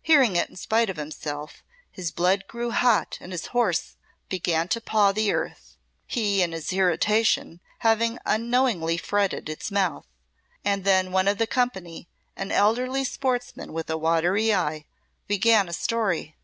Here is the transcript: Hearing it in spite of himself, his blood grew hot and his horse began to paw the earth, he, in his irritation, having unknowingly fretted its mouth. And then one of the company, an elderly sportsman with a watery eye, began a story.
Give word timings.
Hearing 0.00 0.36
it 0.36 0.48
in 0.48 0.56
spite 0.56 0.88
of 0.88 0.96
himself, 0.96 1.62
his 1.90 2.12
blood 2.12 2.46
grew 2.48 2.70
hot 2.70 3.18
and 3.20 3.30
his 3.30 3.48
horse 3.48 3.98
began 4.30 4.68
to 4.68 4.80
paw 4.80 5.12
the 5.12 5.34
earth, 5.34 5.76
he, 6.06 6.40
in 6.40 6.52
his 6.52 6.72
irritation, 6.72 7.60
having 7.80 8.16
unknowingly 8.24 8.96
fretted 8.96 9.50
its 9.50 9.70
mouth. 9.70 10.06
And 10.64 10.84
then 10.84 11.12
one 11.12 11.28
of 11.28 11.36
the 11.36 11.46
company, 11.46 12.08
an 12.36 12.50
elderly 12.50 13.04
sportsman 13.04 13.74
with 13.74 13.90
a 13.90 13.98
watery 13.98 14.54
eye, 14.54 14.86
began 15.28 15.68
a 15.68 15.74
story. 15.74 16.36